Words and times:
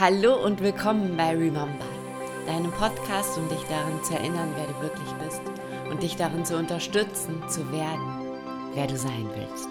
Hallo 0.00 0.36
und 0.44 0.62
willkommen 0.62 1.16
bei 1.16 1.30
Remember, 1.30 1.84
deinem 2.46 2.70
Podcast, 2.70 3.36
um 3.36 3.48
dich 3.48 3.62
daran 3.64 4.00
zu 4.04 4.14
erinnern, 4.14 4.54
wer 4.54 4.68
du 4.68 4.80
wirklich 4.80 5.12
bist 5.24 5.42
und 5.90 6.04
dich 6.04 6.14
darin 6.14 6.44
zu 6.44 6.56
unterstützen, 6.56 7.42
zu 7.48 7.72
werden, 7.72 8.38
wer 8.74 8.86
du 8.86 8.96
sein 8.96 9.28
willst. 9.34 9.68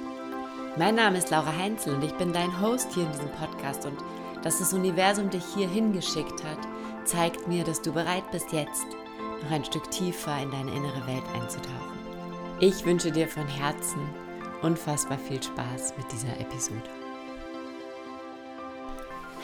Mein 0.78 0.96
Name 0.96 1.20
ist 1.20 1.30
Laura 1.30 1.56
Heinzel 1.56 1.96
und 1.96 2.04
ich 2.04 2.12
bin 2.16 2.34
dein 2.34 2.60
Host 2.60 2.92
hier 2.94 3.04
in 3.04 3.12
diesem 3.14 3.32
Podcast 3.32 3.86
und 3.86 3.98
dass 4.44 4.60
das 4.60 4.74
Universum 4.74 5.30
dich 5.30 5.46
hier 5.56 5.70
hingeschickt 5.70 6.44
hat, 6.44 6.60
zeigt 7.06 7.48
mir, 7.48 7.64
dass 7.64 7.82
du 7.82 7.94
bereit 7.94 8.30
bist, 8.34 8.52
jetzt 8.52 8.86
noch 9.44 9.52
ein 9.52 9.64
Stück 9.64 9.90
tiefer 9.92 10.38
in 10.44 10.52
deine 10.52 10.72
innere 10.72 11.08
Welt 11.08 11.24
einzutauchen. 11.42 11.98
Ich 12.60 12.84
wünsche 12.84 13.14
dir 13.14 13.30
von 13.30 13.48
Herzen 13.48 14.02
unfassbar 14.62 15.20
viel 15.20 15.42
Spaß 15.42 15.94
mit 15.96 16.12
dieser 16.12 16.38
Episode. 16.42 16.97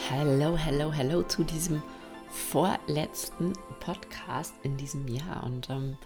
Hallo, 0.10 0.60
hallo, 0.60 0.94
hallo 0.94 1.24
zu 1.24 1.46
diesem 1.46 1.82
vorletzten 2.28 3.54
Podcast 3.80 4.54
in 4.62 4.76
diesem 4.76 5.08
Jahr. 5.08 5.44
Und 5.46 5.70
ähm, 5.70 5.98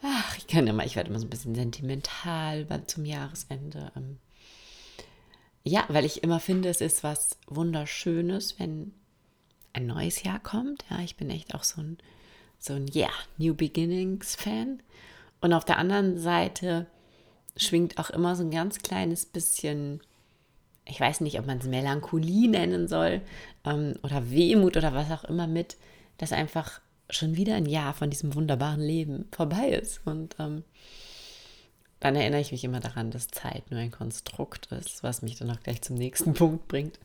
ach, 0.00 0.38
ich 0.38 0.46
kann 0.46 0.64
mal, 0.74 0.86
ich 0.86 0.96
werde 0.96 1.10
immer 1.10 1.18
so 1.18 1.26
ein 1.26 1.30
bisschen 1.30 1.54
sentimental 1.54 2.66
zum 2.86 3.04
Jahresende. 3.04 3.92
Ähm, 3.96 4.18
ja, 5.62 5.84
weil 5.88 6.06
ich 6.06 6.22
immer 6.22 6.40
finde, 6.40 6.70
es 6.70 6.80
ist 6.80 7.04
was 7.04 7.36
Wunderschönes, 7.48 8.58
wenn 8.58 8.94
ein 9.74 9.86
neues 9.86 10.22
Jahr 10.22 10.40
kommt. 10.40 10.82
Ja, 10.88 11.00
ich 11.00 11.16
bin 11.16 11.28
echt 11.28 11.54
auch 11.54 11.64
so 11.64 11.82
ein, 11.82 11.98
so 12.58 12.72
ein 12.72 12.90
Yeah, 12.94 13.12
New 13.36 13.54
Beginnings-Fan. 13.54 14.82
Und 15.42 15.52
auf 15.52 15.66
der 15.66 15.76
anderen 15.76 16.16
Seite 16.16 16.86
schwingt 17.58 17.98
auch 17.98 18.08
immer 18.08 18.36
so 18.36 18.42
ein 18.42 18.50
ganz 18.50 18.78
kleines 18.78 19.26
bisschen 19.26 20.00
ich 20.84 21.00
weiß 21.00 21.20
nicht, 21.20 21.38
ob 21.38 21.46
man 21.46 21.58
es 21.58 21.66
Melancholie 21.66 22.48
nennen 22.48 22.88
soll 22.88 23.20
ähm, 23.64 23.94
oder 24.02 24.30
Wehmut 24.30 24.76
oder 24.76 24.92
was 24.94 25.10
auch 25.10 25.24
immer 25.24 25.46
mit, 25.46 25.76
dass 26.18 26.32
einfach 26.32 26.80
schon 27.10 27.36
wieder 27.36 27.54
ein 27.54 27.66
Jahr 27.66 27.94
von 27.94 28.10
diesem 28.10 28.34
wunderbaren 28.34 28.80
Leben 28.80 29.26
vorbei 29.32 29.68
ist. 29.68 30.00
Und 30.04 30.36
ähm, 30.38 30.64
dann 32.00 32.16
erinnere 32.16 32.40
ich 32.40 32.52
mich 32.52 32.64
immer 32.64 32.80
daran, 32.80 33.10
dass 33.10 33.28
Zeit 33.28 33.70
nur 33.70 33.80
ein 33.80 33.90
Konstrukt 33.90 34.66
ist, 34.72 35.02
was 35.02 35.22
mich 35.22 35.36
dann 35.38 35.50
auch 35.50 35.60
gleich 35.60 35.82
zum 35.82 35.96
nächsten 35.96 36.34
Punkt 36.34 36.68
bringt. 36.68 36.98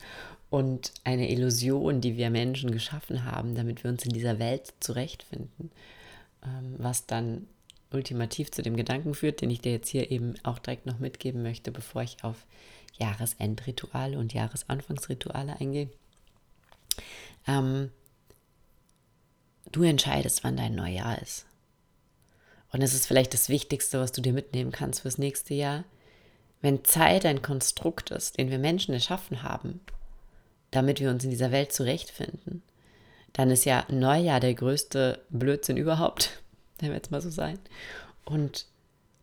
Und 0.49 0.93
eine 1.03 1.29
Illusion, 1.29 1.99
die 1.99 2.15
wir 2.15 2.29
Menschen 2.29 2.71
geschaffen 2.71 3.25
haben, 3.25 3.53
damit 3.53 3.83
wir 3.83 3.91
uns 3.91 4.05
in 4.05 4.13
dieser 4.13 4.39
Welt 4.39 4.73
zurechtfinden. 4.79 5.71
Ähm, 6.43 6.75
was 6.77 7.05
dann 7.05 7.47
ultimativ 7.91 8.51
zu 8.51 8.61
dem 8.61 8.75
Gedanken 8.75 9.13
führt, 9.13 9.41
den 9.41 9.49
ich 9.49 9.61
dir 9.61 9.71
jetzt 9.71 9.89
hier 9.89 10.11
eben 10.11 10.35
auch 10.43 10.59
direkt 10.59 10.85
noch 10.85 10.99
mitgeben 10.99 11.43
möchte, 11.43 11.71
bevor 11.71 12.01
ich 12.01 12.23
auf 12.23 12.45
Jahresendrituale 12.97 14.17
und 14.17 14.33
Jahresanfangsrituale 14.33 15.59
eingehe. 15.59 15.89
Ähm, 17.47 17.91
du 19.71 19.83
entscheidest, 19.83 20.43
wann 20.43 20.57
dein 20.57 20.75
Neujahr 20.75 21.21
ist. 21.21 21.45
Und 22.71 22.81
es 22.81 22.93
ist 22.93 23.07
vielleicht 23.07 23.33
das 23.33 23.49
Wichtigste, 23.49 23.99
was 23.99 24.11
du 24.11 24.21
dir 24.21 24.33
mitnehmen 24.33 24.71
kannst 24.71 25.01
fürs 25.01 25.17
nächste 25.17 25.53
Jahr. 25.53 25.83
Wenn 26.61 26.83
Zeit 26.83 27.25
ein 27.25 27.41
Konstrukt 27.41 28.11
ist, 28.11 28.37
den 28.37 28.49
wir 28.49 28.59
Menschen 28.59 28.93
erschaffen 28.93 29.43
haben, 29.43 29.79
damit 30.71 30.99
wir 30.99 31.09
uns 31.09 31.23
in 31.23 31.29
dieser 31.29 31.51
Welt 31.51 31.71
zurechtfinden, 31.71 32.61
dann 33.33 33.51
ist 33.51 33.65
ja 33.65 33.85
Neujahr 33.89 34.39
der 34.39 34.53
größte 34.53 35.21
Blödsinn 35.29 35.77
überhaupt, 35.77 36.41
wenn 36.79 36.89
wir 36.89 36.95
jetzt 36.95 37.11
mal 37.11 37.21
so 37.21 37.29
sein. 37.29 37.59
Und 38.25 38.65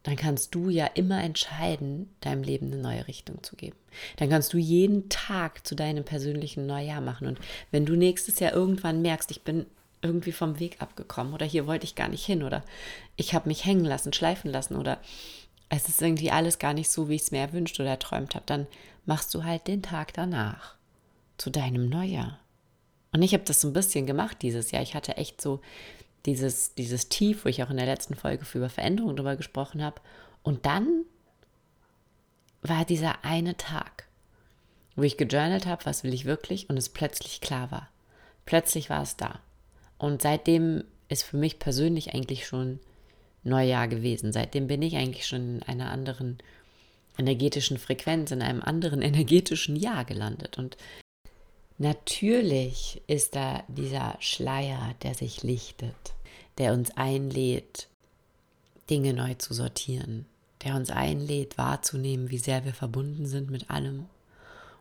dann 0.04 0.16
kannst 0.16 0.54
du 0.54 0.68
ja 0.68 0.86
immer 0.86 1.22
entscheiden, 1.24 2.10
deinem 2.20 2.42
Leben 2.42 2.66
eine 2.66 2.80
neue 2.80 3.08
Richtung 3.08 3.42
zu 3.42 3.56
geben. 3.56 3.76
Dann 4.18 4.28
kannst 4.28 4.52
du 4.52 4.58
jeden 4.58 5.08
Tag 5.08 5.66
zu 5.66 5.74
deinem 5.74 6.04
persönlichen 6.04 6.66
Neujahr 6.66 7.00
machen. 7.00 7.26
Und 7.26 7.38
wenn 7.70 7.86
du 7.86 7.96
nächstes 7.96 8.38
Jahr 8.38 8.52
irgendwann 8.52 9.02
merkst, 9.02 9.30
ich 9.30 9.42
bin 9.42 9.66
irgendwie 10.02 10.32
vom 10.32 10.60
Weg 10.60 10.82
abgekommen 10.82 11.32
oder 11.32 11.46
hier 11.46 11.66
wollte 11.66 11.84
ich 11.84 11.94
gar 11.94 12.08
nicht 12.08 12.24
hin 12.24 12.42
oder 12.42 12.62
ich 13.16 13.34
habe 13.34 13.48
mich 13.48 13.64
hängen 13.64 13.86
lassen, 13.86 14.12
schleifen 14.12 14.50
lassen 14.50 14.76
oder 14.76 15.00
es 15.70 15.88
ist 15.88 16.02
irgendwie 16.02 16.30
alles 16.30 16.58
gar 16.58 16.74
nicht 16.74 16.90
so, 16.90 17.08
wie 17.08 17.14
ich 17.14 17.22
es 17.22 17.30
mir 17.30 17.40
erwünscht 17.40 17.80
oder 17.80 17.88
erträumt 17.88 18.34
habe, 18.34 18.44
dann 18.46 18.66
machst 19.06 19.34
du 19.34 19.44
halt 19.44 19.66
den 19.66 19.82
Tag 19.82 20.12
danach 20.12 20.74
zu 21.38 21.48
deinem 21.48 21.88
Neujahr. 21.88 22.38
Und 23.12 23.22
ich 23.22 23.32
habe 23.32 23.44
das 23.44 23.62
so 23.62 23.68
ein 23.68 23.72
bisschen 23.72 24.06
gemacht 24.06 24.42
dieses 24.42 24.70
Jahr. 24.70 24.82
Ich 24.82 24.94
hatte 24.94 25.16
echt 25.16 25.40
so 25.40 25.60
dieses, 26.26 26.74
dieses 26.74 27.08
Tief, 27.08 27.44
wo 27.44 27.48
ich 27.48 27.62
auch 27.62 27.70
in 27.70 27.76
der 27.76 27.86
letzten 27.86 28.14
Folge 28.14 28.46
über 28.54 28.70
Veränderungen 28.70 29.16
darüber 29.16 29.36
gesprochen 29.36 29.82
habe. 29.82 30.00
Und 30.42 30.66
dann 30.66 31.04
war 32.62 32.84
dieser 32.84 33.24
eine 33.24 33.56
Tag, 33.56 34.08
wo 34.96 35.02
ich 35.02 35.16
gejournalt 35.16 35.66
habe, 35.66 35.84
was 35.84 36.04
will 36.04 36.14
ich 36.14 36.24
wirklich, 36.24 36.70
und 36.70 36.76
es 36.76 36.88
plötzlich 36.88 37.40
klar 37.40 37.70
war. 37.70 37.88
Plötzlich 38.46 38.90
war 38.90 39.02
es 39.02 39.16
da. 39.16 39.40
Und 39.98 40.22
seitdem 40.22 40.84
ist 41.08 41.22
für 41.22 41.36
mich 41.36 41.58
persönlich 41.58 42.14
eigentlich 42.14 42.46
schon 42.46 42.80
Neujahr 43.42 43.88
gewesen. 43.88 44.32
Seitdem 44.32 44.66
bin 44.66 44.82
ich 44.82 44.96
eigentlich 44.96 45.26
schon 45.26 45.56
in 45.56 45.62
einer 45.64 45.90
anderen 45.90 46.38
energetischen 47.18 47.78
Frequenz, 47.78 48.30
in 48.30 48.42
einem 48.42 48.62
anderen 48.62 49.02
energetischen 49.02 49.76
Jahr 49.76 50.04
gelandet. 50.04 50.58
Und 50.58 50.76
Natürlich 51.78 53.02
ist 53.08 53.34
da 53.34 53.64
dieser 53.68 54.16
Schleier, 54.20 54.94
der 55.02 55.14
sich 55.14 55.42
lichtet, 55.42 56.14
der 56.58 56.72
uns 56.72 56.96
einlädt, 56.96 57.88
Dinge 58.90 59.12
neu 59.12 59.34
zu 59.34 59.54
sortieren, 59.54 60.26
der 60.62 60.76
uns 60.76 60.90
einlädt, 60.90 61.58
wahrzunehmen, 61.58 62.30
wie 62.30 62.38
sehr 62.38 62.64
wir 62.64 62.74
verbunden 62.74 63.26
sind 63.26 63.50
mit 63.50 63.70
allem 63.70 64.06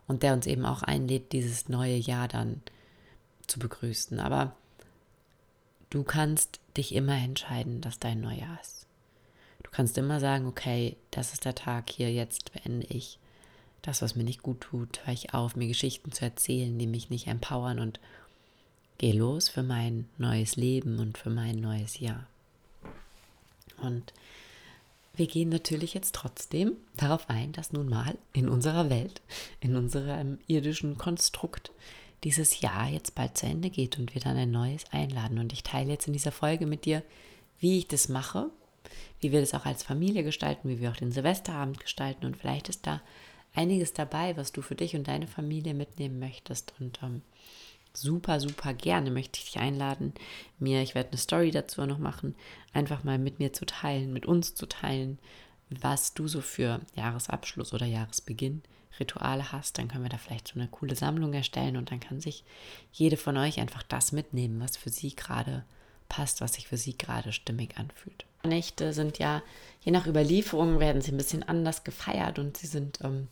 und 0.08 0.22
der 0.22 0.34
uns 0.34 0.46
eben 0.46 0.66
auch 0.66 0.84
einlädt, 0.84 1.31
dieses 1.31 1.68
neue 1.68 1.96
Jahr 1.96 2.28
dann 2.28 2.62
zu 3.48 3.60
begrüßen. 3.60 4.20
Aber 4.20 4.56
du 5.90 6.04
kannst 6.04 6.60
dich 6.78 6.94
immer 6.94 7.16
entscheiden, 7.16 7.81
dass 7.81 8.00
dein 8.00 8.22
Neujahr 8.22 8.60
ist. 8.62 8.86
Du 9.64 9.72
kannst 9.72 9.98
immer 9.98 10.20
sagen, 10.20 10.46
okay, 10.46 10.98
das 11.10 11.34
ist 11.34 11.46
der 11.46 11.56
Tag 11.56 11.90
hier, 11.90 12.12
jetzt 12.12 12.52
beende 12.54 12.86
ich 12.88 13.18
das, 13.84 14.02
was 14.02 14.16
mir 14.16 14.24
nicht 14.24 14.42
gut 14.42 14.62
tut, 14.62 15.06
höre 15.06 15.14
ich 15.14 15.34
auf, 15.34 15.56
mir 15.56 15.68
Geschichten 15.68 16.12
zu 16.12 16.26
erzählen, 16.26 16.78
die 16.80 16.88
mich 16.88 17.10
nicht 17.10 17.28
empowern 17.28 17.80
und 17.80 18.00
gehe 18.98 19.14
los 19.14 19.50
für 19.50 19.64
mein 19.64 20.08
neues 20.18 20.56
Leben 20.56 21.00
und 21.00 21.18
für 21.18 21.30
mein 21.30 21.60
neues 21.60 22.00
Jahr. 22.00 22.26
Und 23.78 24.14
wir 25.16 25.28
gehen 25.28 25.50
natürlich 25.50 25.94
jetzt 25.94 26.16
trotzdem 26.16 26.78
darauf 26.96 27.30
ein, 27.30 27.52
dass 27.52 27.74
nun 27.74 27.90
mal 27.90 28.18
in 28.32 28.50
unserer 28.50 28.90
Welt, 28.90 29.22
in 29.60 29.76
unserem 29.76 30.40
irdischen 30.48 30.98
Konstrukt, 30.98 31.72
dieses 32.24 32.62
Jahr 32.62 32.88
jetzt 32.88 33.16
bald 33.16 33.38
zu 33.38 33.46
Ende 33.46 33.70
geht 33.70 34.00
und 34.00 34.16
wir 34.16 34.22
dann 34.22 34.38
ein 34.38 34.52
neues 34.52 34.86
einladen. 34.92 35.40
Und 35.40 35.52
ich 35.52 35.62
teile 35.62 35.92
jetzt 35.92 36.08
in 36.08 36.14
dieser 36.14 36.32
Folge 36.32 36.66
mit 36.66 36.86
dir, 36.86 37.04
wie 37.60 37.80
ich 37.80 37.88
das 37.88 38.08
mache, 38.08 38.50
wie 39.20 39.34
wir 39.34 39.42
das 39.42 39.54
auch 39.54 39.66
als 39.66 39.84
Familie 39.84 40.24
gestalten, 40.24 40.70
wie 40.70 40.80
wir 40.80 40.90
auch 40.90 40.96
den 40.96 41.12
Silvesterabend 41.12 41.82
gestalten. 41.82 42.26
Und 42.26 42.38
vielleicht 42.38 42.70
ist 42.70 42.88
da 42.88 43.02
einiges 43.53 43.94
dabei, 43.94 44.36
was 44.38 44.52
du 44.52 44.62
für 44.62 44.75
dich 44.75 44.96
und 44.96 45.08
deine 45.08 45.28
Familie 45.28 45.74
mitnehmen 45.74 46.19
möchtest. 46.19 46.74
Und 46.80 47.00
ähm, 47.03 47.22
super, 47.94 48.40
super 48.40 48.74
gerne 48.74 49.12
möchte 49.12 49.40
ich 49.40 49.52
dich 49.52 49.59
einladen, 49.59 50.14
mir, 50.59 50.81
ich 50.81 50.96
werde 50.96 51.09
eine 51.09 51.18
Story 51.18 51.52
dazu 51.52 51.86
noch 51.86 52.00
machen, 52.00 52.36
einfach 52.74 53.03
mal 53.03 53.19
mit 53.19 53.40
mir 53.40 53.53
zu 53.53 53.66
teilen, 53.66 54.13
mit 54.13 54.25
uns 54.25 54.56
zu 54.56 54.66
teilen, 54.66 55.19
was 55.69 56.13
du 56.13 56.28
so 56.28 56.42
für 56.42 56.81
Jahresabschluss 56.96 57.74
oder 57.74 57.86
Jahresbeginn 57.86 58.62
Rituale 59.00 59.52
hast, 59.52 59.78
dann 59.78 59.88
können 59.88 60.03
wir 60.03 60.09
da 60.09 60.18
vielleicht 60.18 60.47
so 60.47 60.59
eine 60.59 60.68
coole 60.68 60.96
Sammlung 60.96 61.34
erstellen 61.34 61.78
und 61.78 61.92
dann 61.92 62.00
kann 62.00 62.19
sich 62.19 62.44
jede 62.92 63.18
von 63.18 63.38
euch 63.38 63.59
einfach 63.59 63.84
das 63.84 64.12
mitnehmen, 64.12 64.59
was 64.59 64.78
für 64.78 64.90
sie 64.90 65.16
gerade 65.16 65.66
passt, 66.09 66.42
was 66.42 66.53
sich 66.53 66.68
für 66.68 66.78
sie 66.78 66.97
gerade 66.97 67.31
stimmig 67.31 67.78
anfühlt. 67.78 68.25
Nächte 68.46 68.94
sind 68.94 69.20
ja, 69.20 69.42
je 69.81 69.92
nach 69.92 70.08
Überlieferung, 70.08 70.80
werden 70.80 71.02
sie 71.02 71.12
ein 71.12 71.18
bisschen 71.18 71.44
anders 71.44 71.84
gefeiert 71.84 72.40
und 72.40 72.58
sie 72.58 72.68
sind, 72.68 73.00
ähm, 73.04 73.28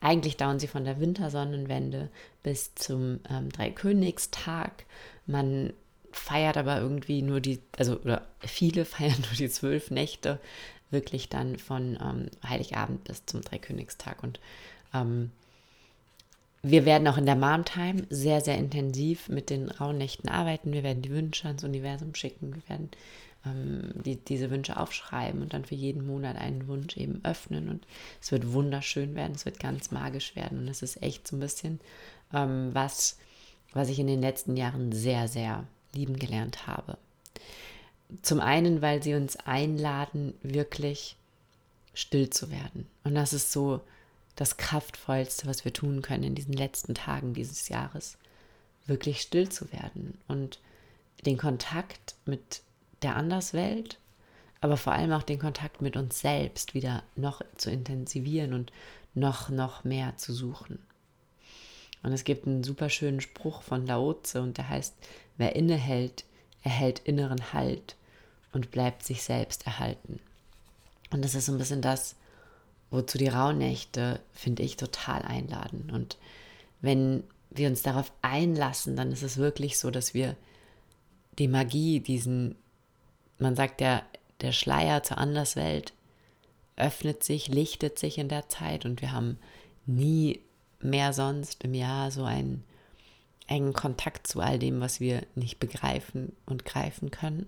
eigentlich 0.00 0.36
dauern 0.36 0.58
sie 0.58 0.66
von 0.66 0.84
der 0.84 1.00
Wintersonnenwende 1.00 2.10
bis 2.42 2.74
zum 2.74 3.20
ähm, 3.30 3.50
Dreikönigstag. 3.50 4.84
Man 5.26 5.72
feiert 6.10 6.56
aber 6.56 6.80
irgendwie 6.80 7.22
nur 7.22 7.40
die, 7.40 7.60
also 7.78 7.98
oder 8.00 8.26
viele 8.40 8.84
feiern 8.86 9.20
nur 9.20 9.36
die 9.36 9.48
zwölf 9.48 9.90
Nächte, 9.90 10.38
wirklich 10.90 11.28
dann 11.28 11.58
von 11.58 11.98
ähm, 12.02 12.26
Heiligabend 12.46 13.04
bis 13.04 13.24
zum 13.26 13.40
Dreikönigstag. 13.40 14.22
Und 14.22 14.40
ähm, 14.92 15.30
wir 16.62 16.84
werden 16.84 17.08
auch 17.08 17.18
in 17.18 17.26
der 17.26 17.34
Mom 17.34 17.64
Time 17.64 18.06
sehr, 18.08 18.40
sehr 18.40 18.56
intensiv 18.56 19.28
mit 19.28 19.50
den 19.50 19.68
Rauhnächten 19.68 20.28
arbeiten. 20.28 20.72
Wir 20.72 20.84
werden 20.84 21.02
die 21.02 21.10
Wünsche 21.10 21.48
ans 21.48 21.64
Universum 21.64 22.14
schicken. 22.14 22.54
Wir 22.54 22.68
werden 22.68 22.90
die, 23.44 24.16
diese 24.16 24.50
Wünsche 24.50 24.76
aufschreiben 24.76 25.42
und 25.42 25.52
dann 25.52 25.64
für 25.64 25.74
jeden 25.74 26.06
Monat 26.06 26.36
einen 26.36 26.68
Wunsch 26.68 26.96
eben 26.96 27.20
öffnen. 27.24 27.68
Und 27.68 27.86
es 28.20 28.30
wird 28.30 28.52
wunderschön 28.52 29.14
werden, 29.14 29.34
es 29.34 29.44
wird 29.44 29.58
ganz 29.58 29.90
magisch 29.90 30.36
werden. 30.36 30.58
Und 30.58 30.68
es 30.68 30.82
ist 30.82 31.02
echt 31.02 31.26
so 31.26 31.36
ein 31.36 31.40
bisschen 31.40 31.80
ähm, 32.32 32.70
was, 32.72 33.18
was 33.72 33.88
ich 33.88 33.98
in 33.98 34.06
den 34.06 34.20
letzten 34.20 34.56
Jahren 34.56 34.92
sehr, 34.92 35.26
sehr 35.26 35.66
lieben 35.92 36.18
gelernt 36.18 36.66
habe. 36.66 36.96
Zum 38.22 38.40
einen, 38.40 38.82
weil 38.82 39.02
sie 39.02 39.14
uns 39.14 39.36
einladen, 39.36 40.34
wirklich 40.42 41.16
still 41.94 42.30
zu 42.30 42.50
werden. 42.50 42.86
Und 43.04 43.14
das 43.14 43.32
ist 43.32 43.52
so 43.52 43.80
das 44.36 44.56
Kraftvollste, 44.56 45.46
was 45.46 45.64
wir 45.64 45.72
tun 45.72 46.00
können 46.00 46.24
in 46.24 46.34
diesen 46.34 46.54
letzten 46.54 46.94
Tagen 46.94 47.34
dieses 47.34 47.68
Jahres. 47.68 48.18
wirklich 48.86 49.20
still 49.20 49.48
zu 49.48 49.72
werden 49.72 50.18
und 50.28 50.58
den 51.24 51.38
Kontakt 51.38 52.16
mit 52.26 52.62
der 53.02 53.16
Anderswelt, 53.16 53.98
aber 54.60 54.76
vor 54.76 54.92
allem 54.92 55.12
auch 55.12 55.22
den 55.22 55.38
Kontakt 55.38 55.82
mit 55.82 55.96
uns 55.96 56.20
selbst 56.20 56.74
wieder 56.74 57.02
noch 57.16 57.42
zu 57.56 57.70
intensivieren 57.70 58.54
und 58.54 58.72
noch, 59.14 59.48
noch 59.48 59.84
mehr 59.84 60.16
zu 60.16 60.32
suchen. 60.32 60.78
Und 62.02 62.12
es 62.12 62.24
gibt 62.24 62.46
einen 62.46 62.64
super 62.64 62.88
schönen 62.88 63.20
Spruch 63.20 63.62
von 63.62 63.86
Lao 63.86 64.14
Tse 64.14 64.42
und 64.42 64.58
der 64.58 64.68
heißt, 64.68 64.94
wer 65.36 65.54
innehält, 65.54 66.24
erhält 66.62 67.00
inneren 67.00 67.52
Halt 67.52 67.96
und 68.52 68.70
bleibt 68.70 69.04
sich 69.04 69.22
selbst 69.22 69.66
erhalten. 69.66 70.20
Und 71.10 71.24
das 71.24 71.34
ist 71.34 71.46
so 71.46 71.52
ein 71.52 71.58
bisschen 71.58 71.82
das, 71.82 72.16
wozu 72.90 73.18
die 73.18 73.28
Rauhnächte, 73.28 74.20
finde 74.32 74.62
ich, 74.62 74.76
total 74.76 75.22
einladen. 75.22 75.90
Und 75.92 76.18
wenn 76.80 77.24
wir 77.50 77.68
uns 77.68 77.82
darauf 77.82 78.12
einlassen, 78.22 78.96
dann 78.96 79.12
ist 79.12 79.22
es 79.22 79.36
wirklich 79.36 79.78
so, 79.78 79.90
dass 79.90 80.14
wir 80.14 80.36
die 81.38 81.48
Magie, 81.48 82.00
diesen, 82.00 82.56
man 83.42 83.56
sagt 83.56 83.80
ja, 83.80 84.02
der 84.40 84.52
Schleier 84.52 85.02
zur 85.02 85.18
Anderswelt 85.18 85.92
öffnet 86.76 87.22
sich, 87.22 87.48
lichtet 87.48 87.98
sich 87.98 88.18
in 88.18 88.28
der 88.28 88.48
Zeit 88.48 88.84
und 88.84 89.00
wir 89.00 89.12
haben 89.12 89.38
nie 89.86 90.40
mehr 90.80 91.12
sonst 91.12 91.62
im 91.64 91.74
Jahr 91.74 92.10
so 92.10 92.24
einen 92.24 92.64
engen 93.46 93.72
Kontakt 93.72 94.26
zu 94.26 94.40
all 94.40 94.58
dem, 94.58 94.80
was 94.80 95.00
wir 95.00 95.26
nicht 95.34 95.58
begreifen 95.58 96.34
und 96.46 96.64
greifen 96.64 97.10
können. 97.10 97.46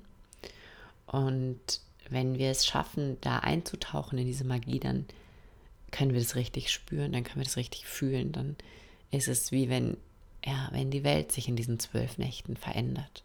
Und 1.07 1.81
wenn 2.11 2.39
wir 2.39 2.51
es 2.51 2.67
schaffen, 2.67 3.17
da 3.21 3.39
einzutauchen 3.39 4.19
in 4.19 4.27
diese 4.27 4.45
Magie, 4.45 4.81
dann 4.81 5.07
können 5.91 6.13
wir 6.13 6.21
das 6.21 6.35
richtig 6.35 6.73
spüren, 6.73 7.13
dann 7.13 7.25
können 7.25 7.41
wir 7.41 7.45
das 7.45 7.57
richtig 7.57 7.87
fühlen, 7.87 8.33
dann 8.33 8.57
ist 9.11 9.29
es 9.29 9.53
wie 9.53 9.69
wenn, 9.69 9.97
ja, 10.45 10.69
wenn 10.73 10.91
die 10.91 11.05
Welt 11.05 11.33
sich 11.33 11.49
in 11.49 11.57
diesen 11.57 11.79
zwölf 11.79 12.19
Nächten 12.19 12.57
verändert. 12.57 13.23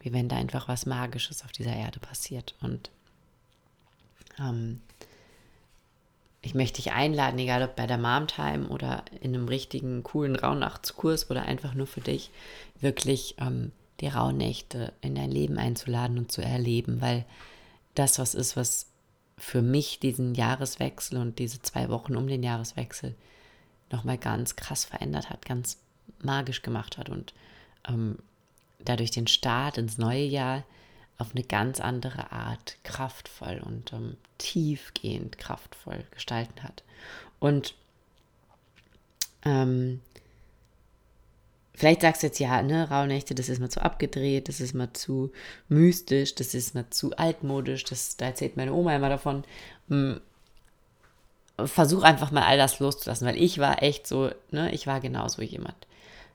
Wie 0.00 0.12
wenn 0.12 0.28
da 0.28 0.36
einfach 0.36 0.68
was 0.68 0.86
Magisches 0.86 1.44
auf 1.44 1.52
dieser 1.52 1.74
Erde 1.74 2.00
passiert. 2.00 2.54
Und 2.60 2.90
ähm, 4.38 4.80
ich 6.42 6.54
möchte 6.54 6.76
dich 6.76 6.92
einladen, 6.92 7.38
egal 7.38 7.62
ob 7.62 7.76
bei 7.76 7.86
der 7.86 7.98
Mom 7.98 8.26
Time 8.26 8.68
oder 8.68 9.04
in 9.20 9.34
einem 9.34 9.48
richtigen, 9.48 10.02
coolen 10.02 10.36
Rauhnachtskurs 10.36 11.30
oder 11.30 11.42
einfach 11.42 11.74
nur 11.74 11.86
für 11.86 12.00
dich, 12.00 12.30
wirklich 12.80 13.34
ähm, 13.38 13.72
die 14.00 14.08
Rauhnächte 14.08 14.92
in 15.02 15.14
dein 15.14 15.30
Leben 15.30 15.58
einzuladen 15.58 16.16
und 16.16 16.32
zu 16.32 16.42
erleben, 16.42 17.00
weil 17.00 17.26
das 17.94 18.18
was 18.18 18.34
ist, 18.34 18.56
was 18.56 18.86
für 19.36 19.62
mich 19.62 20.00
diesen 20.00 20.34
Jahreswechsel 20.34 21.18
und 21.18 21.38
diese 21.38 21.60
zwei 21.62 21.88
Wochen 21.88 22.16
um 22.16 22.26
den 22.26 22.42
Jahreswechsel 22.42 23.14
nochmal 23.90 24.18
ganz 24.18 24.56
krass 24.56 24.84
verändert 24.84 25.30
hat, 25.30 25.44
ganz 25.44 25.78
magisch 26.22 26.62
gemacht 26.62 26.98
hat 26.98 27.08
und 27.08 27.34
ähm, 27.88 28.18
dadurch 28.84 29.10
den 29.10 29.26
Start 29.26 29.78
ins 29.78 29.98
neue 29.98 30.24
Jahr 30.24 30.64
auf 31.18 31.34
eine 31.34 31.44
ganz 31.44 31.80
andere 31.80 32.32
Art 32.32 32.76
kraftvoll 32.82 33.60
und 33.64 33.92
ähm, 33.92 34.16
tiefgehend 34.38 35.38
kraftvoll 35.38 36.04
gestalten 36.12 36.62
hat. 36.62 36.82
Und 37.38 37.74
ähm, 39.44 40.00
vielleicht 41.74 42.00
sagst 42.00 42.22
du 42.22 42.28
jetzt, 42.28 42.38
ja, 42.38 42.62
ne, 42.62 42.88
Rauhnächte, 42.88 43.34
das 43.34 43.48
ist 43.48 43.60
mal 43.60 43.70
zu 43.70 43.82
abgedreht, 43.82 44.48
das 44.48 44.60
ist 44.60 44.74
mal 44.74 44.92
zu 44.92 45.30
mystisch, 45.68 46.34
das 46.34 46.54
ist 46.54 46.74
mal 46.74 46.88
zu 46.90 47.16
altmodisch, 47.16 47.84
das, 47.84 48.16
da 48.16 48.26
erzählt 48.26 48.56
meine 48.56 48.72
Oma 48.72 48.96
immer 48.96 49.10
davon. 49.10 49.44
Hm, 49.88 50.20
versuch 51.66 52.02
einfach 52.02 52.30
mal 52.30 52.44
all 52.46 52.56
das 52.56 52.78
loszulassen, 52.78 53.26
weil 53.26 53.36
ich 53.36 53.58
war 53.58 53.82
echt 53.82 54.06
so, 54.06 54.30
ne, 54.50 54.72
ich 54.72 54.86
war 54.86 55.00
genauso 55.00 55.42
jemand. 55.42 55.86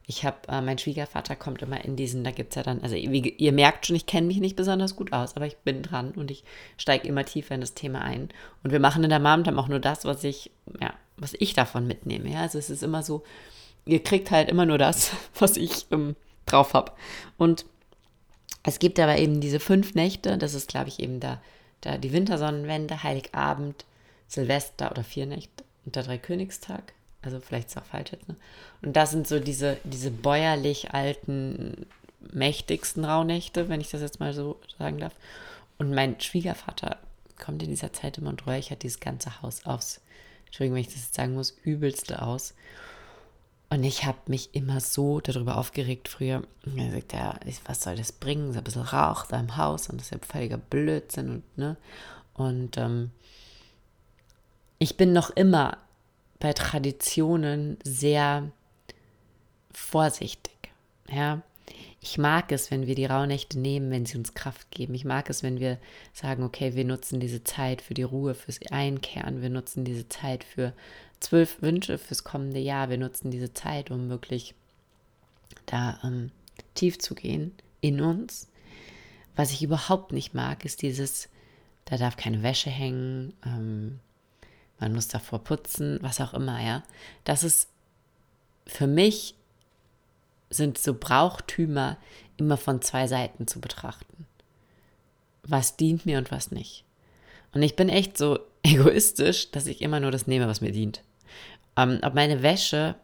Ich 0.08 0.24
habe, 0.24 0.38
äh, 0.48 0.62
mein 0.62 0.78
Schwiegervater 0.78 1.36
kommt 1.36 1.62
immer 1.62 1.84
in 1.84 1.96
diesen, 1.96 2.24
da 2.24 2.32
gibt 2.32 2.52
es 2.52 2.56
ja 2.56 2.64
dann, 2.64 2.82
also 2.82 2.96
wie, 2.96 3.30
ihr 3.30 3.52
merkt 3.52 3.88
schon, 3.88 3.96
ich 3.96 4.06
kenne 4.06 4.28
mich 4.28 4.40
nicht 4.40 4.56
besonders 4.56 4.96
gut 4.96 5.14
aus, 5.14 5.36
aber 5.36 5.48
ich 5.48 5.58
bin 5.58 5.82
dran 5.82 6.12
und 6.12 6.30
ich 6.30 6.44
steige 6.78 7.08
immer 7.08 7.26
tiefer 7.26 7.56
in 7.56 7.62
das 7.62 7.74
Thema 7.74 8.02
ein. 8.02 8.30
Und 8.64 8.72
wir 8.72 8.80
machen 8.80 9.04
in 9.04 9.10
der 9.10 9.20
Mom 9.20 9.44
auch 9.58 9.68
nur 9.68 9.80
das, 9.80 10.06
was 10.06 10.24
ich, 10.24 10.52
ja, 10.80 10.94
was 11.18 11.34
ich 11.40 11.54
davon 11.54 11.88
mitnehme. 11.88 12.30
Ja? 12.30 12.42
Also 12.42 12.60
es 12.60 12.70
ist 12.70 12.84
immer 12.84 13.02
so, 13.02 13.24
ihr 13.86 14.04
kriegt 14.04 14.30
halt 14.30 14.50
immer 14.50 14.66
nur 14.66 14.78
das, 14.78 15.12
was 15.40 15.58
ich 15.58 15.88
ähm, 15.92 16.16
drauf 16.46 16.74
habe. 16.74 16.92
Und 17.38 17.66
es 18.64 18.80
gibt 18.80 19.00
aber 19.00 19.18
eben 19.18 19.42
diese 19.42 19.60
fünf 19.60 19.96
Nächte, 19.96 20.38
das 20.38 20.54
ist, 20.54 20.70
glaube 20.70 20.90
ich, 20.90 21.00
eben 21.00 21.20
da, 21.20 21.42
da 21.82 21.98
die 21.98 22.12
Wintersonnenwende, 22.12 23.04
Heiligabend, 23.04 23.86
Silvester 24.28 24.92
oder 24.92 25.04
vier 25.04 25.26
Nächte 25.26 25.64
und 25.86 25.96
der 25.96 26.04
Dreikönigstag. 26.04 26.94
Also 27.26 27.40
vielleicht 27.40 27.68
ist 27.68 27.76
es 27.76 27.82
auch 27.82 27.88
falsch 27.88 28.12
jetzt. 28.12 28.28
Ne? 28.30 28.36
Und 28.82 28.96
das 28.96 29.12
sind 29.12 29.28
so 29.28 29.40
diese, 29.40 29.78
diese 29.84 30.12
bäuerlich 30.12 30.94
alten, 30.94 31.86
mächtigsten 32.32 33.04
Rauhnächte, 33.06 33.70
wenn 33.70 33.82
ich 33.82 33.90
das 33.90 34.02
jetzt 34.02 34.20
mal 34.20 34.34
so 34.34 34.60
sagen 34.78 35.00
darf. 35.00 35.14
Und 35.78 35.94
mein 35.94 36.20
Schwiegervater 36.20 36.98
kommt 37.38 37.64
in 37.64 37.70
dieser 37.70 37.94
Zeit 37.94 38.18
immer 38.18 38.30
und 38.30 38.48
räuchert 38.48 38.84
dieses 38.84 39.00
ganze 39.00 39.42
Haus 39.42 39.66
aufs, 39.66 40.02
Entschuldigung, 40.46 40.76
wenn 40.76 40.82
ich 40.82 40.94
das 40.94 41.04
jetzt 41.04 41.16
sagen 41.16 41.34
muss, 41.34 41.58
übelste 41.64 42.22
aus. 42.22 42.54
Und 43.70 43.84
ich 43.84 44.06
habe 44.06 44.20
mich 44.28 44.54
immer 44.54 44.80
so 44.80 45.20
darüber 45.20 45.58
aufgeregt 45.58 46.08
früher. 46.08 46.44
Er 46.78 46.92
sagt, 46.92 47.14
ja, 47.14 47.40
was 47.66 47.82
soll 47.82 47.96
das 47.96 48.12
bringen? 48.12 48.54
So 48.54 48.60
ein 48.60 48.64
bisschen 48.64 48.84
Rauch 48.84 49.26
da 49.26 49.40
im 49.40 49.58
Haus 49.58 49.90
und 49.90 50.00
das 50.00 50.08
ist 50.08 50.14
ja 50.14 50.20
völliger 50.26 50.58
Blödsinn 50.58 51.30
und 51.30 51.58
ne. 51.58 51.78
Und 52.36 52.78
ähm, 52.78 53.12
ich 54.78 54.98
bin 54.98 55.14
noch 55.14 55.30
immer 55.32 55.78
bei 56.40 56.54
Traditionen 56.54 57.78
sehr 57.84 58.52
vorsichtig. 59.72 60.54
Ja, 61.10 61.42
ich 62.02 62.18
mag 62.18 62.52
es, 62.52 62.70
wenn 62.70 62.86
wir 62.86 62.96
die 62.96 63.06
Rauhnächte 63.06 63.60
nehmen, 63.60 63.90
wenn 63.90 64.06
sie 64.06 64.18
uns 64.18 64.34
Kraft 64.34 64.70
geben. 64.70 64.94
Ich 64.94 65.06
mag 65.06 65.30
es, 65.30 65.42
wenn 65.42 65.60
wir 65.60 65.80
sagen, 66.14 66.44
okay, 66.44 66.76
wir 66.76 66.86
nutzen 66.86 67.20
diese 67.20 67.44
Zeit 67.44 67.82
für 67.82 67.96
die 67.96 68.04
Ruhe, 68.04 68.36
fürs 68.36 68.60
Einkehren. 68.70 69.42
Wir 69.42 69.50
nutzen 69.50 69.86
diese 69.86 70.08
Zeit 70.08 70.44
für 70.44 70.74
zwölf 71.20 71.62
Wünsche 71.62 71.98
fürs 71.98 72.24
kommende 72.24 72.60
Jahr. 72.60 72.90
Wir 72.90 72.98
nutzen 73.00 73.32
diese 73.32 73.54
Zeit, 73.54 73.90
um 73.90 74.10
wirklich 74.10 74.54
da 75.66 76.00
ähm, 76.04 76.32
tief 76.76 77.00
zu 77.00 77.16
gehen 77.16 77.54
in 77.82 78.02
uns. 78.02 78.50
Was 79.36 79.52
ich 79.52 79.64
überhaupt 79.64 80.12
nicht 80.12 80.34
mag, 80.34 80.64
ist 80.64 80.82
dieses, 80.82 81.30
da 81.86 81.98
darf 81.98 82.18
keine 82.18 82.44
Wäsche 82.44 82.70
hängen, 82.70 83.34
ähm, 83.46 84.00
man 84.80 84.94
muss 84.94 85.08
davor 85.08 85.44
putzen, 85.44 86.00
was 86.02 86.22
auch 86.22 86.34
immer, 86.34 86.62
ja. 86.62 86.84
Das 87.24 87.44
ist 87.44 87.70
für 88.68 88.88
mich 88.88 89.36
sind 90.50 90.78
so 90.78 90.94
Brauchtümer 90.94 91.98
immer 92.38 92.58
von 92.58 92.82
zwei 92.82 93.08
Seiten 93.08 93.48
zu 93.48 93.60
betrachten. 93.60 94.26
Was 95.44 95.78
dient 95.78 96.06
mir 96.06 96.18
und 96.18 96.32
was 96.32 96.52
nicht. 96.52 96.84
Und 97.54 97.62
ich 97.62 97.76
bin 97.76 97.90
echt 97.90 98.18
so 98.18 98.40
egoistisch, 98.64 99.52
dass 99.52 99.68
ich 99.68 99.82
immer 99.82 100.00
nur 100.00 100.12
das 100.12 100.28
nehme, 100.28 100.48
was 100.48 100.62
mir 100.62 100.72
dient. 100.72 101.02
Ähm, 101.78 102.00
ob 102.04 102.14
meine 102.14 102.42
Wäsche 102.42 102.96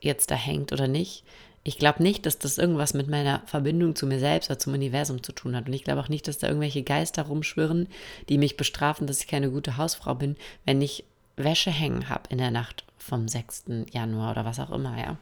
jetzt 0.00 0.30
da 0.30 0.34
hängt 0.34 0.72
oder 0.72 0.88
nicht, 0.88 1.24
ich 1.66 1.78
glaube 1.78 2.02
nicht, 2.02 2.26
dass 2.26 2.38
das 2.38 2.58
irgendwas 2.58 2.92
mit 2.92 3.08
meiner 3.08 3.42
Verbindung 3.46 3.96
zu 3.96 4.06
mir 4.06 4.20
selbst 4.20 4.50
oder 4.50 4.58
zum 4.58 4.74
Universum 4.74 5.22
zu 5.22 5.32
tun 5.32 5.56
hat. 5.56 5.66
Und 5.66 5.72
ich 5.72 5.82
glaube 5.82 6.00
auch 6.00 6.10
nicht, 6.10 6.28
dass 6.28 6.38
da 6.38 6.46
irgendwelche 6.46 6.82
Geister 6.82 7.22
rumschwirren, 7.22 7.88
die 8.28 8.36
mich 8.36 8.58
bestrafen, 8.58 9.06
dass 9.06 9.20
ich 9.20 9.26
keine 9.26 9.50
gute 9.50 9.78
Hausfrau 9.78 10.14
bin, 10.14 10.36
wenn 10.66 10.82
ich 10.82 11.04
Wäsche 11.36 11.70
hängen 11.70 12.10
habe 12.10 12.28
in 12.28 12.38
der 12.38 12.50
Nacht 12.50 12.84
vom 12.98 13.26
6. 13.28 13.64
Januar 13.90 14.32
oder 14.32 14.44
was 14.44 14.60
auch 14.60 14.70
immer, 14.70 14.98
ja. 14.98 15.16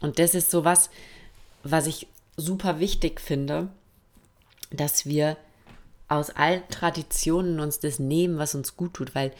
Und 0.00 0.20
das 0.20 0.34
ist 0.34 0.50
so 0.50 0.64
was, 0.64 0.90
was 1.64 1.88
ich 1.88 2.06
super 2.36 2.78
wichtig 2.78 3.20
finde, 3.20 3.68
dass 4.70 5.06
wir 5.06 5.36
aus 6.08 6.30
allen 6.30 6.62
Traditionen 6.70 7.60
uns 7.60 7.80
das 7.80 7.98
nehmen, 7.98 8.38
was 8.38 8.54
uns 8.54 8.76
gut 8.76 8.94
tut, 8.94 9.14
weil 9.14 9.32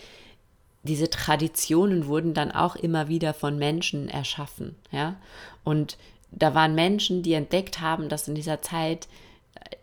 diese 0.82 1.10
Traditionen 1.10 2.06
wurden 2.06 2.34
dann 2.34 2.50
auch 2.50 2.74
immer 2.74 3.08
wieder 3.08 3.34
von 3.34 3.56
Menschen 3.56 4.08
erschaffen, 4.08 4.74
ja. 4.90 5.16
Und 5.62 5.96
da 6.32 6.54
waren 6.54 6.74
Menschen, 6.74 7.22
die 7.22 7.34
entdeckt 7.34 7.80
haben, 7.80 8.08
dass 8.08 8.28
in 8.28 8.34
dieser 8.34 8.62
Zeit 8.62 9.08
äh, 9.54 9.76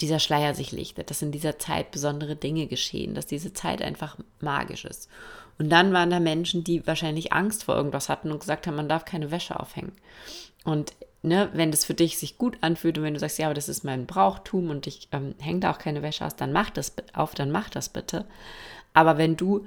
dieser 0.00 0.20
Schleier 0.20 0.54
sich 0.54 0.72
lichtet, 0.72 1.10
dass 1.10 1.22
in 1.22 1.32
dieser 1.32 1.58
Zeit 1.58 1.90
besondere 1.90 2.36
Dinge 2.36 2.66
geschehen, 2.66 3.14
dass 3.14 3.26
diese 3.26 3.52
Zeit 3.52 3.82
einfach 3.82 4.16
magisch 4.40 4.84
ist. 4.84 5.08
Und 5.58 5.70
dann 5.70 5.92
waren 5.92 6.10
da 6.10 6.20
Menschen, 6.20 6.62
die 6.62 6.86
wahrscheinlich 6.86 7.32
Angst 7.32 7.64
vor 7.64 7.74
irgendwas 7.74 8.08
hatten 8.08 8.30
und 8.30 8.40
gesagt 8.40 8.66
haben, 8.66 8.76
man 8.76 8.88
darf 8.88 9.04
keine 9.04 9.30
Wäsche 9.32 9.58
aufhängen. 9.58 9.92
Und 10.64 10.94
ne, 11.22 11.50
wenn 11.52 11.72
das 11.72 11.84
für 11.84 11.94
dich 11.94 12.18
sich 12.18 12.38
gut 12.38 12.58
anfühlt 12.60 12.96
und 12.96 13.04
wenn 13.04 13.14
du 13.14 13.20
sagst, 13.20 13.38
ja, 13.38 13.46
aber 13.46 13.54
das 13.54 13.68
ist 13.68 13.84
mein 13.84 14.06
Brauchtum 14.06 14.70
und 14.70 14.86
ich 14.86 15.08
ähm, 15.12 15.34
hänge 15.38 15.60
da 15.60 15.72
auch 15.72 15.78
keine 15.78 16.02
Wäsche 16.02 16.24
aus, 16.24 16.36
dann 16.36 16.52
mach 16.52 16.70
das 16.70 16.92
auf, 17.12 17.34
dann 17.34 17.50
mach 17.50 17.70
das 17.70 17.88
bitte. 17.88 18.24
Aber 18.94 19.18
wenn 19.18 19.36
du 19.36 19.66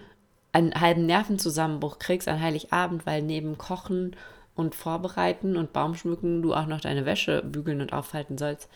einen 0.54 0.74
halben 0.74 1.06
Nervenzusammenbruch 1.06 2.00
kriegst 2.00 2.28
an 2.28 2.42
Heiligabend, 2.42 3.06
weil 3.06 3.22
neben 3.22 3.58
Kochen 3.58 4.16
und 4.62 4.76
Vorbereiten 4.76 5.58
und 5.58 5.74
Baumschmücken 5.74 6.42
du 6.42 6.54
auch 6.54 6.68
noch 6.68 6.82
deine 6.82 7.06
Wäsche 7.06 7.44
bügeln 7.44 7.82
und 7.82 7.94
aufhalten 7.94 8.38
sollst. 8.38 8.70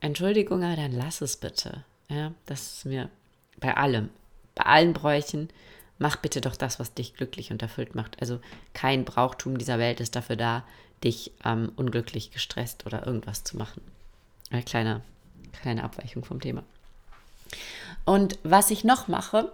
Entschuldigung, 0.00 0.62
aber 0.62 0.76
dann 0.76 0.92
lass 0.92 1.20
es 1.20 1.36
bitte. 1.36 1.84
Ja, 2.08 2.32
das 2.46 2.74
ist 2.74 2.84
mir 2.84 3.08
bei 3.58 3.76
allem, 3.76 4.10
bei 4.54 4.64
allen 4.64 4.92
Bräuchen, 4.92 5.48
mach 5.98 6.16
bitte 6.16 6.40
doch 6.40 6.56
das, 6.56 6.78
was 6.78 6.94
dich 6.94 7.14
glücklich 7.14 7.50
und 7.50 7.62
erfüllt 7.62 7.94
macht. 7.94 8.20
Also 8.20 8.40
kein 8.74 9.04
Brauchtum 9.04 9.58
dieser 9.58 9.78
Welt 9.78 10.00
ist 10.00 10.16
dafür 10.16 10.36
da, 10.36 10.64
dich 11.02 11.32
ähm, 11.44 11.72
unglücklich, 11.76 12.30
gestresst 12.30 12.86
oder 12.86 13.06
irgendwas 13.06 13.44
zu 13.44 13.56
machen. 13.56 13.82
Eine 14.50 14.62
kleine, 14.62 15.02
kleine 15.52 15.84
Abweichung 15.84 16.24
vom 16.24 16.40
Thema. 16.40 16.62
Und 18.04 18.38
was 18.42 18.70
ich 18.70 18.84
noch 18.84 19.08
mache, 19.08 19.52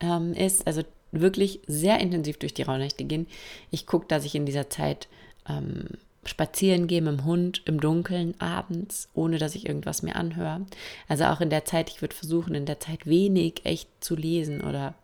ähm, 0.00 0.32
ist 0.32 0.66
also 0.66 0.82
wirklich 1.12 1.60
sehr 1.66 2.00
intensiv 2.00 2.38
durch 2.38 2.54
die 2.54 2.62
Rauhnächte 2.62 3.04
gehen. 3.04 3.26
Ich 3.70 3.86
gucke, 3.86 4.06
dass 4.06 4.24
ich 4.24 4.34
in 4.34 4.46
dieser 4.46 4.70
Zeit 4.70 5.08
ähm, 5.48 5.86
spazieren 6.24 6.86
gehe 6.86 7.02
mit 7.02 7.18
dem 7.18 7.24
Hund 7.24 7.62
im 7.66 7.80
Dunkeln 7.80 8.34
abends, 8.40 9.08
ohne 9.14 9.38
dass 9.38 9.54
ich 9.54 9.66
irgendwas 9.66 10.02
mehr 10.02 10.16
anhöre. 10.16 10.66
Also 11.08 11.24
auch 11.26 11.40
in 11.40 11.50
der 11.50 11.64
Zeit, 11.64 11.90
ich 11.90 12.02
würde 12.02 12.16
versuchen, 12.16 12.54
in 12.54 12.66
der 12.66 12.80
Zeit 12.80 13.06
wenig 13.06 13.64
echt 13.64 13.88
zu 14.00 14.16
lesen 14.16 14.60
oder 14.60 14.94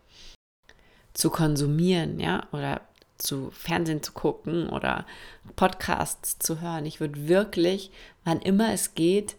zu 1.14 1.30
konsumieren, 1.30 2.18
ja, 2.18 2.47
oder 2.52 2.80
zu 3.18 3.50
Fernsehen 3.52 4.02
zu 4.02 4.12
gucken 4.12 4.68
oder 4.68 5.06
Podcasts 5.54 6.38
zu 6.38 6.61
hören. 6.61 6.87
Ich 6.87 7.00
würde 7.00 7.28
wirklich, 7.28 7.90
wann 8.25 8.40
immer 8.40 8.73
es 8.73 8.94
geht, 8.94 9.37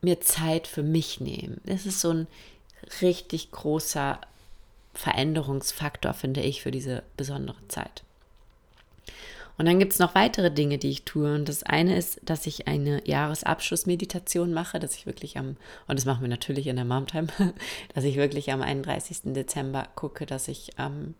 mir 0.00 0.20
Zeit 0.20 0.66
für 0.66 0.84
mich 0.84 1.20
nehmen. 1.20 1.60
Das 1.64 1.86
ist 1.86 2.00
so 2.00 2.10
ein 2.10 2.26
richtig 3.02 3.50
großer 3.50 4.20
Veränderungsfaktor, 4.98 6.12
finde 6.12 6.40
ich, 6.40 6.60
für 6.60 6.72
diese 6.72 7.04
besondere 7.16 7.56
Zeit. 7.68 8.02
Und 9.56 9.66
dann 9.66 9.78
gibt 9.78 9.92
es 9.92 10.00
noch 10.00 10.16
weitere 10.16 10.50
Dinge, 10.50 10.76
die 10.78 10.90
ich 10.90 11.04
tue. 11.04 11.32
Und 11.32 11.48
das 11.48 11.62
eine 11.62 11.96
ist, 11.96 12.20
dass 12.24 12.48
ich 12.48 12.66
eine 12.66 13.06
Jahresabschlussmeditation 13.06 14.52
mache, 14.52 14.80
dass 14.80 14.96
ich 14.96 15.06
wirklich 15.06 15.38
am, 15.38 15.56
und 15.86 15.96
das 15.96 16.04
machen 16.04 16.22
wir 16.22 16.28
natürlich 16.28 16.66
in 16.66 16.74
der 16.74 16.84
Momtime, 16.84 17.28
dass 17.94 18.02
ich 18.02 18.16
wirklich 18.16 18.52
am 18.52 18.60
31. 18.60 19.34
Dezember 19.34 19.86
gucke, 19.94 20.26
dass 20.26 20.48
ich 20.48 20.72
ähm, 20.78 21.14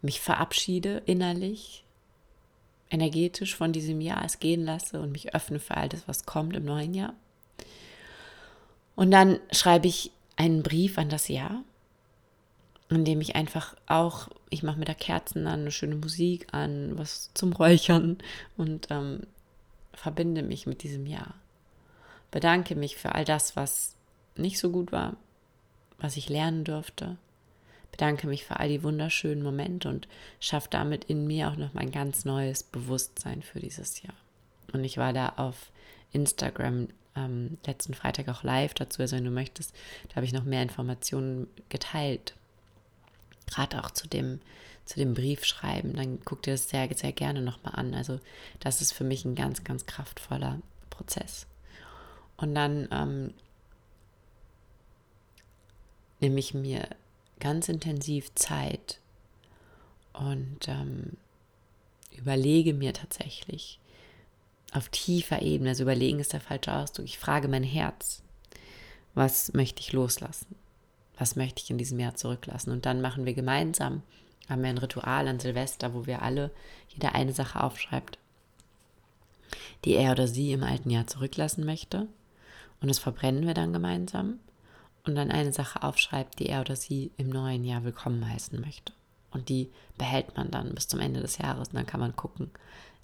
mich 0.00 0.20
verabschiede 0.20 1.02
innerlich, 1.06 1.84
energetisch 2.90 3.56
von 3.56 3.72
diesem 3.72 4.00
Jahr 4.00 4.24
es 4.24 4.38
gehen 4.38 4.64
lasse 4.64 5.00
und 5.00 5.10
mich 5.10 5.34
öffne 5.34 5.58
für 5.58 5.76
all 5.76 5.88
das, 5.88 6.06
was 6.06 6.26
kommt 6.26 6.54
im 6.54 6.64
neuen 6.64 6.94
Jahr. 6.94 7.14
Und 8.94 9.10
dann 9.10 9.40
schreibe 9.50 9.88
ich 9.88 10.12
einen 10.36 10.62
Brief 10.62 10.96
an 10.96 11.08
das 11.08 11.26
Jahr 11.26 11.64
indem 12.90 13.20
ich 13.20 13.36
einfach 13.36 13.76
auch, 13.86 14.28
ich 14.50 14.62
mache 14.62 14.78
mir 14.78 14.84
da 14.84 14.94
Kerzen 14.94 15.46
an, 15.46 15.60
eine 15.60 15.70
schöne 15.70 15.94
Musik 15.94 16.48
an, 16.52 16.98
was 16.98 17.30
zum 17.34 17.52
Räuchern 17.52 18.18
und 18.56 18.88
ähm, 18.90 19.20
verbinde 19.94 20.42
mich 20.42 20.66
mit 20.66 20.82
diesem 20.82 21.06
Jahr. 21.06 21.34
Bedanke 22.30 22.74
mich 22.74 22.96
für 22.96 23.14
all 23.14 23.24
das, 23.24 23.56
was 23.56 23.94
nicht 24.36 24.58
so 24.58 24.70
gut 24.70 24.92
war, 24.92 25.16
was 25.98 26.16
ich 26.16 26.28
lernen 26.28 26.64
durfte. 26.64 27.16
Bedanke 27.92 28.26
mich 28.26 28.44
für 28.44 28.58
all 28.58 28.68
die 28.68 28.82
wunderschönen 28.82 29.42
Momente 29.42 29.88
und 29.88 30.08
schaffe 30.40 30.68
damit 30.70 31.04
in 31.04 31.26
mir 31.26 31.48
auch 31.48 31.56
noch 31.56 31.74
mein 31.74 31.90
ganz 31.90 32.24
neues 32.24 32.62
Bewusstsein 32.62 33.42
für 33.42 33.60
dieses 33.60 34.02
Jahr. 34.02 34.14
Und 34.72 34.84
ich 34.84 34.96
war 34.96 35.12
da 35.12 35.34
auf 35.36 35.70
Instagram 36.12 36.88
ähm, 37.16 37.58
letzten 37.66 37.94
Freitag 37.94 38.28
auch 38.28 38.42
live 38.42 38.74
dazu, 38.74 39.02
also 39.02 39.16
wenn 39.16 39.24
du 39.24 39.30
möchtest, 39.30 39.74
da 40.08 40.16
habe 40.16 40.26
ich 40.26 40.32
noch 40.32 40.44
mehr 40.44 40.62
Informationen 40.62 41.48
geteilt 41.68 42.34
gerade 43.50 43.84
auch 43.84 43.90
zu 43.90 44.08
dem, 44.08 44.40
zu 44.84 44.98
dem 44.98 45.14
Brief 45.14 45.44
schreiben, 45.44 45.94
dann 45.94 46.20
guck 46.24 46.42
dir 46.42 46.52
das 46.52 46.68
sehr, 46.68 46.88
sehr 46.94 47.12
gerne 47.12 47.42
nochmal 47.42 47.74
an. 47.76 47.94
Also 47.94 48.20
das 48.60 48.80
ist 48.80 48.92
für 48.92 49.04
mich 49.04 49.24
ein 49.24 49.34
ganz, 49.34 49.64
ganz 49.64 49.86
kraftvoller 49.86 50.60
Prozess. 50.88 51.46
Und 52.36 52.54
dann 52.54 52.88
ähm, 52.90 53.34
nehme 56.20 56.38
ich 56.38 56.54
mir 56.54 56.88
ganz 57.38 57.68
intensiv 57.68 58.34
Zeit 58.34 58.98
und 60.12 60.68
ähm, 60.68 61.16
überlege 62.16 62.74
mir 62.74 62.92
tatsächlich 62.92 63.78
auf 64.72 64.88
tiefer 64.88 65.42
Ebene, 65.42 65.70
also 65.70 65.82
überlegen 65.82 66.20
ist 66.20 66.32
der 66.32 66.40
falsche 66.40 66.72
Ausdruck, 66.72 67.06
ich 67.06 67.18
frage 67.18 67.48
mein 67.48 67.64
Herz, 67.64 68.22
was 69.14 69.52
möchte 69.52 69.80
ich 69.80 69.92
loslassen? 69.92 70.54
Was 71.20 71.36
möchte 71.36 71.62
ich 71.62 71.70
in 71.70 71.78
diesem 71.78 72.00
Jahr 72.00 72.14
zurücklassen. 72.14 72.72
Und 72.72 72.86
dann 72.86 73.00
machen 73.00 73.26
wir 73.26 73.34
gemeinsam, 73.34 74.02
haben 74.48 74.62
wir 74.62 74.70
ein 74.70 74.78
Ritual 74.78 75.28
an 75.28 75.38
Silvester, 75.38 75.94
wo 75.94 76.06
wir 76.06 76.22
alle, 76.22 76.50
jeder 76.88 77.14
eine 77.14 77.32
Sache 77.32 77.62
aufschreibt, 77.62 78.18
die 79.84 79.94
er 79.94 80.12
oder 80.12 80.26
sie 80.26 80.52
im 80.52 80.64
alten 80.64 80.90
Jahr 80.90 81.06
zurücklassen 81.06 81.64
möchte. 81.64 82.08
Und 82.80 82.88
das 82.88 82.98
verbrennen 82.98 83.46
wir 83.46 83.54
dann 83.54 83.72
gemeinsam. 83.72 84.40
Und 85.06 85.14
dann 85.14 85.30
eine 85.30 85.52
Sache 85.52 85.82
aufschreibt, 85.82 86.38
die 86.38 86.46
er 86.46 86.60
oder 86.60 86.76
sie 86.76 87.10
im 87.16 87.30
neuen 87.30 87.64
Jahr 87.64 87.84
willkommen 87.84 88.26
heißen 88.28 88.60
möchte. 88.60 88.92
Und 89.30 89.48
die 89.48 89.70
behält 89.96 90.36
man 90.36 90.50
dann 90.50 90.74
bis 90.74 90.88
zum 90.88 91.00
Ende 91.00 91.20
des 91.20 91.38
Jahres. 91.38 91.68
Und 91.68 91.76
dann 91.76 91.86
kann 91.86 92.00
man 92.00 92.16
gucken, 92.16 92.50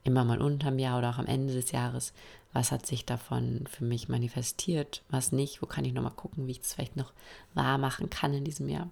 immer 0.06 0.24
mal 0.24 0.40
unterm 0.40 0.78
Jahr 0.78 0.98
oder 0.98 1.10
auch 1.10 1.18
am 1.18 1.26
Ende 1.26 1.52
des 1.52 1.72
Jahres, 1.72 2.12
was 2.52 2.72
hat 2.72 2.86
sich 2.86 3.04
davon 3.04 3.66
für 3.70 3.84
mich 3.84 4.08
manifestiert, 4.08 5.02
was 5.10 5.32
nicht, 5.32 5.60
wo 5.60 5.66
kann 5.66 5.84
ich 5.84 5.92
nochmal 5.92 6.12
gucken, 6.12 6.46
wie 6.46 6.52
ich 6.52 6.60
das 6.60 6.74
vielleicht 6.74 6.96
noch 6.96 7.12
wahr 7.54 7.76
machen 7.76 8.08
kann 8.08 8.32
in 8.32 8.44
diesem 8.44 8.68
Jahr. 8.68 8.88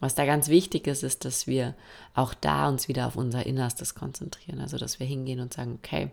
Was 0.00 0.14
da 0.14 0.24
ganz 0.24 0.48
wichtig 0.48 0.86
ist, 0.86 1.02
ist, 1.02 1.24
dass 1.24 1.46
wir 1.46 1.74
auch 2.14 2.34
da 2.34 2.68
uns 2.68 2.88
wieder 2.88 3.06
auf 3.06 3.16
unser 3.16 3.46
Innerstes 3.46 3.94
konzentrieren. 3.94 4.60
Also, 4.60 4.76
dass 4.76 5.00
wir 5.00 5.06
hingehen 5.06 5.40
und 5.40 5.52
sagen, 5.54 5.78
okay, 5.82 6.10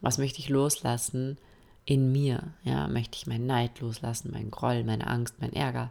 was 0.00 0.18
möchte 0.18 0.40
ich 0.40 0.48
loslassen 0.48 1.38
in 1.84 2.12
mir? 2.12 2.54
Ja, 2.64 2.88
möchte 2.88 3.16
ich 3.16 3.26
meinen 3.26 3.46
Neid 3.46 3.80
loslassen, 3.80 4.32
meinen 4.32 4.50
Groll, 4.50 4.84
meine 4.84 5.06
Angst, 5.06 5.36
mein 5.40 5.52
Ärger, 5.52 5.90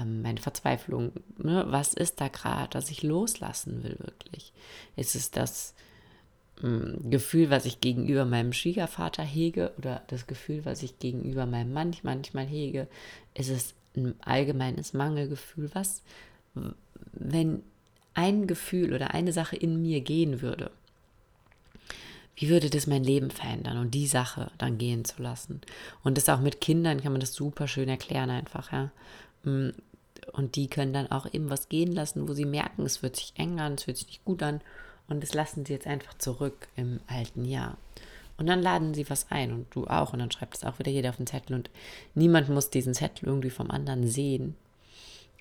ähm, 0.00 0.22
meine 0.22 0.40
Verzweiflung? 0.40 1.12
Ne? 1.38 1.64
Was 1.68 1.92
ist 1.92 2.20
da 2.20 2.28
gerade, 2.28 2.78
was 2.78 2.90
ich 2.90 3.02
loslassen 3.02 3.82
will 3.82 3.98
wirklich? 3.98 4.52
Ist 4.96 5.14
es 5.14 5.30
das, 5.30 5.74
Gefühl, 6.56 7.50
was 7.50 7.64
ich 7.64 7.80
gegenüber 7.80 8.24
meinem 8.24 8.52
Schwiegervater 8.52 9.24
hege 9.24 9.72
oder 9.78 10.02
das 10.06 10.28
Gefühl, 10.28 10.64
was 10.64 10.84
ich 10.84 11.00
gegenüber 11.00 11.44
meinem 11.44 11.72
Mann 11.72 11.96
manchmal 12.02 12.46
hege, 12.46 12.86
ist 13.34 13.50
es 13.50 13.74
ein 13.96 14.14
allgemeines 14.20 14.92
Mangelgefühl. 14.92 15.70
Was, 15.72 16.02
wenn 17.12 17.62
ein 18.14 18.46
Gefühl 18.46 18.94
oder 18.94 19.12
eine 19.12 19.32
Sache 19.32 19.56
in 19.56 19.82
mir 19.82 20.02
gehen 20.02 20.40
würde, 20.40 20.70
wie 22.36 22.48
würde 22.48 22.70
das 22.70 22.86
mein 22.86 23.02
Leben 23.02 23.30
verändern 23.30 23.78
und 23.78 23.92
die 23.92 24.06
Sache 24.06 24.52
dann 24.58 24.78
gehen 24.78 25.04
zu 25.04 25.20
lassen? 25.20 25.62
Und 26.04 26.16
das 26.16 26.28
auch 26.28 26.40
mit 26.40 26.60
Kindern 26.60 27.02
kann 27.02 27.12
man 27.12 27.20
das 27.20 27.34
super 27.34 27.66
schön 27.66 27.88
erklären 27.88 28.30
einfach, 28.30 28.72
ja. 28.72 28.92
Und 29.44 30.54
die 30.54 30.68
können 30.68 30.92
dann 30.92 31.10
auch 31.10 31.26
eben 31.32 31.50
was 31.50 31.68
gehen 31.68 31.90
lassen, 31.90 32.28
wo 32.28 32.34
sie 32.34 32.44
merken, 32.44 32.82
es 32.82 33.02
wird 33.02 33.16
sich 33.16 33.32
eng 33.36 33.58
an, 33.58 33.74
es 33.74 33.88
wird 33.88 33.96
sich 33.96 34.06
nicht 34.06 34.24
gut 34.24 34.44
an 34.44 34.60
und 35.12 35.22
das 35.22 35.34
lassen 35.34 35.64
sie 35.64 35.72
jetzt 35.74 35.86
einfach 35.86 36.14
zurück 36.18 36.68
im 36.76 37.00
alten 37.06 37.44
Jahr. 37.44 37.78
Und 38.36 38.46
dann 38.46 38.62
laden 38.62 38.94
sie 38.94 39.08
was 39.08 39.30
ein 39.30 39.52
und 39.52 39.66
du 39.74 39.86
auch 39.86 40.12
und 40.12 40.18
dann 40.18 40.30
schreibt 40.30 40.56
es 40.56 40.64
auch 40.64 40.78
wieder 40.78 40.90
jeder 40.90 41.10
auf 41.10 41.16
den 41.16 41.26
Zettel 41.26 41.54
und 41.54 41.70
niemand 42.14 42.48
muss 42.48 42.70
diesen 42.70 42.94
Zettel 42.94 43.28
irgendwie 43.28 43.50
vom 43.50 43.70
anderen 43.70 44.06
sehen. 44.08 44.56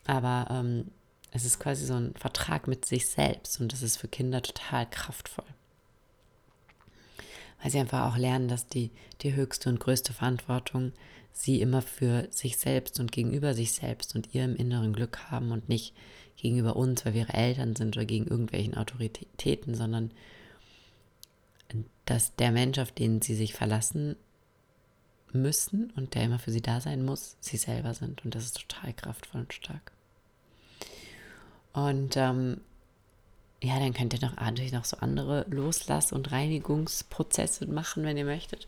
Aber 0.06 0.48
ähm, 0.52 0.92
es 1.32 1.46
ist 1.46 1.60
quasi 1.60 1.86
so 1.86 1.94
ein 1.94 2.14
Vertrag 2.16 2.68
mit 2.68 2.86
sich 2.86 3.08
selbst 3.08 3.60
und 3.60 3.74
das 3.74 3.82
ist 3.82 3.98
für 3.98 4.08
Kinder 4.08 4.42
total 4.42 4.88
kraftvoll. 4.90 5.46
Weil 7.62 7.72
sie 7.72 7.80
einfach 7.80 8.12
auch 8.12 8.18
lernen, 8.18 8.48
dass 8.48 8.68
die, 8.68 8.92
die 9.22 9.34
höchste 9.34 9.70
und 9.70 9.80
größte 9.80 10.14
Verantwortung 10.14 10.92
sie 11.32 11.62
immer 11.62 11.82
für 11.82 12.28
sich 12.30 12.58
selbst 12.58 13.00
und 13.00 13.12
gegenüber 13.12 13.54
sich 13.54 13.72
selbst 13.72 14.16
und 14.16 14.34
ihrem 14.34 14.56
inneren 14.56 14.94
Glück 14.94 15.32
haben 15.32 15.52
und 15.52 15.70
nicht 15.70 15.94
gegenüber 16.38 16.76
uns, 16.76 17.06
weil 17.06 17.14
wir 17.14 17.22
ihre 17.22 17.34
Eltern 17.34 17.76
sind 17.76 17.96
oder 17.96 18.06
gegen 18.06 18.28
irgendwelchen 18.28 18.76
Autoritäten, 18.76 19.76
sondern 19.76 20.12
dass 22.06 22.36
der 22.36 22.52
Mensch, 22.52 22.80
auf 22.80 22.92
den 22.92 23.22
sie 23.22 23.36
sich 23.36 23.54
verlassen 23.54 24.16
müssen 25.32 25.92
und 25.96 26.16
der 26.16 26.24
immer 26.24 26.40
für 26.40 26.52
sie 26.52 26.62
da 26.62 26.82
sein 26.82 27.06
muss, 27.06 27.38
sie 27.40 27.58
selber 27.58 27.94
sind. 27.94 28.26
Und 28.26 28.36
das 28.36 28.46
ist 28.46 28.68
total 28.68 28.94
kraftvoll 28.94 29.42
und 29.42 29.54
stark. 29.54 29.92
Und 31.74 32.18
ähm, 32.18 32.60
ja, 33.64 33.80
dann 33.80 33.94
könnt 33.94 34.14
ihr 34.14 34.28
noch 34.28 34.36
natürlich 34.36 34.74
noch 34.74 34.86
so 34.86 34.98
andere 34.98 35.46
Loslass- 35.50 36.12
und 36.12 36.32
Reinigungsprozesse 36.32 37.68
machen, 37.68 38.04
wenn 38.04 38.18
ihr 38.18 38.26
möchtet. 38.26 38.68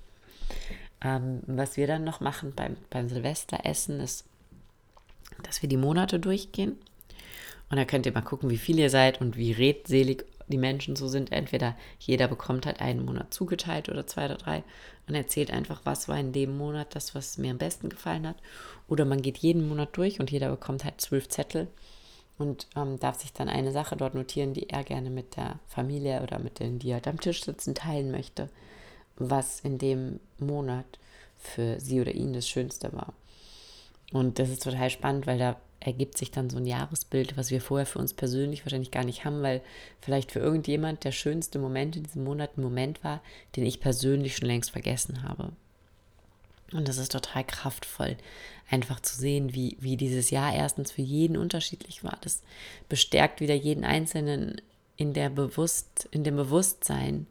Ähm, 1.01 1.41
was 1.47 1.75
wir 1.75 1.87
dann 1.87 2.03
noch 2.03 2.21
machen 2.21 2.53
beim, 2.55 2.77
beim 2.89 3.09
Silvesteressen 3.09 3.99
ist, 3.99 4.25
dass 5.41 5.61
wir 5.61 5.67
die 5.67 5.77
Monate 5.77 6.19
durchgehen 6.19 6.77
und 7.73 7.77
da 7.77 7.85
könnt 7.85 8.05
ihr 8.05 8.11
mal 8.11 8.21
gucken, 8.21 8.51
wie 8.51 8.59
viel 8.59 8.77
ihr 8.77 8.91
seid 8.91 9.19
und 9.19 9.35
wie 9.35 9.51
redselig 9.51 10.25
die 10.47 10.59
Menschen 10.59 10.95
so 10.95 11.07
sind. 11.07 11.31
Entweder 11.31 11.75
jeder 11.97 12.27
bekommt 12.27 12.67
halt 12.67 12.79
einen 12.79 13.03
Monat 13.03 13.33
zugeteilt 13.33 13.89
oder 13.89 14.05
zwei 14.05 14.25
oder 14.25 14.35
drei 14.35 14.63
und 15.07 15.15
erzählt 15.15 15.49
einfach, 15.49 15.81
was 15.83 16.07
war 16.07 16.19
in 16.19 16.33
dem 16.33 16.55
Monat 16.55 16.93
das, 16.93 17.15
was 17.15 17.39
mir 17.39 17.49
am 17.49 17.57
besten 17.57 17.89
gefallen 17.89 18.27
hat. 18.27 18.35
Oder 18.87 19.05
man 19.05 19.23
geht 19.23 19.39
jeden 19.39 19.67
Monat 19.67 19.97
durch 19.97 20.19
und 20.19 20.29
jeder 20.29 20.51
bekommt 20.51 20.83
halt 20.83 21.01
zwölf 21.01 21.29
Zettel 21.29 21.67
und 22.37 22.67
ähm, 22.75 22.99
darf 22.99 23.19
sich 23.19 23.33
dann 23.33 23.49
eine 23.49 23.71
Sache 23.71 23.97
dort 23.97 24.13
notieren, 24.13 24.53
die 24.53 24.69
er 24.69 24.83
gerne 24.83 25.09
mit 25.09 25.35
der 25.35 25.57
Familie 25.65 26.21
oder 26.21 26.37
mit 26.37 26.59
denen, 26.59 26.77
die 26.77 26.93
halt 26.93 27.07
am 27.07 27.19
Tisch 27.19 27.43
sitzen, 27.43 27.73
teilen 27.73 28.11
möchte, 28.11 28.49
was 29.15 29.61
in 29.61 29.79
dem 29.79 30.19
Monat 30.37 30.99
für 31.39 31.79
sie 31.79 32.01
oder 32.01 32.11
ihn 32.11 32.33
das 32.33 32.47
Schönste 32.47 32.93
war. 32.93 33.13
Und 34.13 34.37
das 34.37 34.49
ist 34.49 34.63
total 34.63 34.91
spannend, 34.91 35.25
weil 35.25 35.39
da 35.39 35.57
ergibt 35.79 36.17
sich 36.17 36.31
dann 36.31 36.49
so 36.49 36.57
ein 36.57 36.67
Jahresbild, 36.67 37.35
was 37.35 37.49
wir 37.49 37.59
vorher 37.59 37.87
für 37.87 37.99
uns 37.99 38.13
persönlich 38.13 38.63
wahrscheinlich 38.63 38.91
gar 38.91 39.03
nicht 39.03 39.25
haben, 39.25 39.41
weil 39.41 39.61
vielleicht 39.99 40.31
für 40.31 40.39
irgendjemand 40.39 41.03
der 41.03 41.11
schönste 41.11 41.59
Moment 41.59 41.97
in 41.97 42.03
diesem 42.03 42.23
Monat 42.23 42.55
ein 42.55 42.61
Moment 42.61 43.03
war, 43.03 43.21
den 43.55 43.65
ich 43.65 43.81
persönlich 43.81 44.37
schon 44.37 44.47
längst 44.47 44.71
vergessen 44.71 45.23
habe. 45.23 45.51
Und 46.71 46.87
das 46.87 46.97
ist 46.97 47.11
total 47.11 47.43
kraftvoll, 47.43 48.15
einfach 48.69 48.99
zu 48.99 49.17
sehen, 49.17 49.53
wie, 49.55 49.77
wie 49.79 49.97
dieses 49.97 50.29
Jahr 50.29 50.53
erstens 50.53 50.91
für 50.91 51.01
jeden 51.01 51.35
unterschiedlich 51.35 52.03
war. 52.03 52.17
Das 52.21 52.43
bestärkt 52.89 53.41
wieder 53.41 53.55
jeden 53.55 53.83
Einzelnen 53.83 54.61
in, 54.95 55.13
der 55.13 55.29
Bewusst, 55.29 56.07
in 56.11 56.23
dem 56.23 56.35
Bewusstsein 56.35 57.27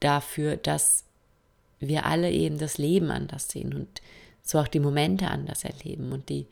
dafür, 0.00 0.56
dass 0.56 1.04
wir 1.78 2.06
alle 2.06 2.30
eben 2.30 2.58
das 2.58 2.76
Leben 2.76 3.10
anders 3.10 3.48
sehen 3.48 3.72
und 3.72 4.02
so 4.44 4.58
auch 4.58 4.68
die 4.68 4.80
Momente 4.80 5.28
anders 5.28 5.64
erleben 5.64 6.12
und 6.12 6.28
die 6.28 6.46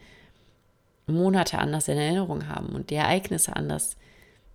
Monate 1.06 1.58
anders 1.58 1.88
in 1.88 1.98
Erinnerung 1.98 2.48
haben 2.48 2.70
und 2.70 2.90
die 2.90 2.94
Ereignisse 2.94 3.54
anders 3.54 3.96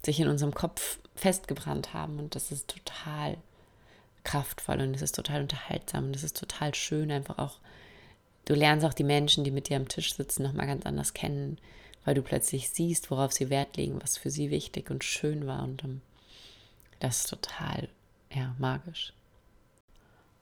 sich 0.04 0.20
in 0.20 0.28
unserem 0.28 0.54
Kopf 0.54 1.00
festgebrannt 1.16 1.94
haben. 1.94 2.20
Und 2.20 2.36
das 2.36 2.52
ist 2.52 2.68
total 2.68 3.38
kraftvoll 4.24 4.82
und 4.82 4.96
es 4.96 5.02
ist 5.02 5.16
total 5.16 5.42
unterhaltsam 5.42 6.06
und 6.06 6.16
es 6.16 6.24
ist 6.24 6.38
total 6.38 6.74
schön, 6.74 7.12
einfach 7.12 7.38
auch. 7.38 7.60
Du 8.46 8.56
lernst 8.56 8.86
auch 8.86 8.94
die 8.94 9.04
Menschen, 9.04 9.44
die 9.44 9.52
mit 9.52 9.70
dir 9.70 9.78
am 9.78 9.90
Tisch 9.90 10.16
sitzen, 10.16 10.44
nochmal 10.44 10.68
ganz 10.68 10.86
anders 10.86 11.14
kennen, 11.14 11.58
weil 12.06 12.16
du 12.16 12.22
plötzlich 12.22 12.70
siehst, 12.70 13.12
worauf 13.12 13.34
sie 13.34 13.50
Wert 13.50 13.76
legen, 13.76 14.02
was 14.02 14.18
für 14.18 14.30
sie 14.30 14.50
wichtig 14.50 14.90
und 14.90 15.04
schön 15.04 15.46
war. 15.48 15.64
Und 15.64 15.84
ähm, 15.84 16.02
das 17.00 17.20
ist 17.20 17.30
total, 17.30 17.90
ja, 18.34 18.56
magisch. 18.58 19.14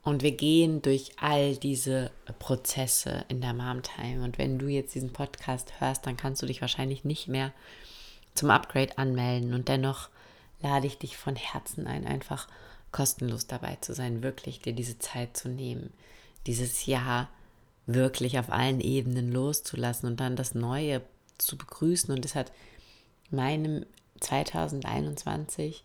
Und 0.06 0.22
wir 0.22 0.34
gehen 0.34 0.84
durch 0.84 1.14
all 1.20 1.58
diese 1.58 2.12
Prozesse 2.38 3.26
in 3.28 3.42
der 3.42 3.56
Mom 3.56 3.82
Time. 3.82 4.24
Und 4.24 4.38
wenn 4.38 4.60
du 4.60 4.68
jetzt 4.68 4.94
diesen 4.94 5.12
Podcast 5.12 5.82
hörst, 5.82 6.06
dann 6.06 6.16
kannst 6.16 6.44
du 6.44 6.46
dich 6.46 6.62
wahrscheinlich 6.62 7.04
nicht 7.04 7.28
mehr 7.28 7.52
zum 8.36 8.52
Upgrade 8.52 9.00
anmelden. 9.00 9.56
Und 9.56 9.68
dennoch 9.68 10.10
lade 10.62 10.86
ich 10.86 11.00
dich 11.00 11.18
von 11.18 11.36
Herzen 11.36 11.88
ein, 11.88 12.06
einfach 12.06 12.48
kostenlos 12.92 13.48
dabei 13.48 13.80
zu 13.82 13.96
sein, 13.96 14.22
wirklich 14.22 14.62
dir 14.62 14.74
diese 14.74 15.00
Zeit 15.00 15.36
zu 15.36 15.50
nehmen, 15.50 15.92
dieses 16.46 16.86
Jahr 16.86 17.28
wirklich 17.88 18.38
auf 18.38 18.52
allen 18.52 18.82
Ebenen 18.82 19.32
loszulassen 19.32 20.08
und 20.08 20.20
dann 20.20 20.36
das 20.36 20.54
Neue 20.54 21.02
zu 21.40 21.58
begrüßen. 21.58 22.14
Und 22.14 22.24
es 22.26 22.36
hat 22.36 22.52
meinem 23.32 23.88
2021 24.20 25.84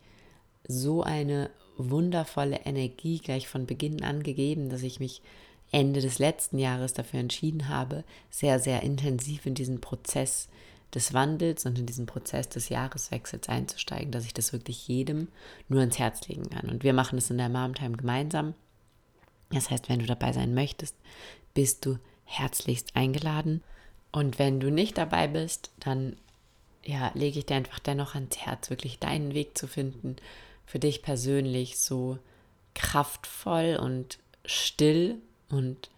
so 0.69 1.03
eine 1.03 1.50
wundervolle 1.77 2.61
Energie 2.65 3.19
gleich 3.19 3.49
von 3.49 3.67
Beginn 3.67 4.03
an 4.03 4.23
gegeben, 4.23 4.69
dass 4.71 4.83
ich 4.83 5.00
mich 5.00 5.23
Ende 5.73 6.00
des 6.00 6.19
letzten 6.19 6.59
Jahres 6.59 6.95
dafür 6.95 7.21
entschieden 7.21 7.69
habe, 7.69 8.05
sehr, 8.29 8.59
sehr 8.59 8.83
intensiv 8.83 9.47
in 9.47 9.55
diesen 9.55 9.81
Prozess 9.81 10.49
des 10.95 11.15
Wandels 11.15 11.67
und 11.67 11.79
in 11.79 11.87
diesen 11.87 12.07
Prozess 12.07 12.49
des 12.49 12.69
Jahreswechsels 12.69 13.49
einzusteigen, 13.49 14.11
dass 14.11 14.25
ich 14.25 14.35
das 14.35 14.53
wirklich 14.53 14.89
jedem 14.89 15.29
nur 15.69 15.83
ins 15.83 15.99
Herz 15.99 16.27
legen 16.27 16.50
kann. 16.50 16.69
Und 16.69 16.83
wir 16.83 16.93
machen 16.93 17.19
es 17.19 17.31
in 17.31 17.39
der 17.39 17.49
Mom 17.49 17.75
Time 17.75 17.97
gemeinsam. 17.97 18.55
Das 19.50 19.71
heißt, 19.71 19.89
wenn 19.89 20.00
du 20.00 20.07
dabei 20.07 20.33
sein 20.33 20.55
möchtest, 20.55 20.97
bist 21.55 21.87
du 21.87 21.99
herzlichst 22.25 22.97
eingeladen. 22.97 23.62
Und 24.12 24.39
wenn 24.39 24.59
du 24.59 24.71
nicht 24.71 24.99
dabei 24.99 25.29
bist, 25.29 25.71
dann 25.79 26.17
ja, 26.85 27.12
lege 27.15 27.39
ich 27.39 27.47
dir 27.47 27.57
einfach 27.57 27.79
dennoch 27.79 28.15
ans 28.15 28.39
Herz, 28.39 28.71
wirklich 28.71 28.99
deinen 28.99 29.35
Weg 29.35 29.57
zu 29.57 29.69
finden, 29.69 30.17
für 30.71 30.79
dich 30.79 31.03
persönlich 31.03 31.81
so 31.81 32.19
kraftvoll 32.77 33.77
und 33.83 34.21
still 34.45 35.17
und 35.49 35.91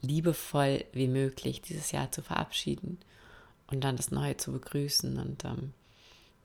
liebevoll 0.00 0.86
wie 0.94 1.06
möglich 1.06 1.60
dieses 1.60 1.92
Jahr 1.92 2.10
zu 2.10 2.22
verabschieden 2.22 2.98
und 3.70 3.84
dann 3.84 3.98
das 3.98 4.10
Neue 4.10 4.38
zu 4.38 4.52
begrüßen 4.52 5.18
und 5.18 5.44
ähm, 5.44 5.74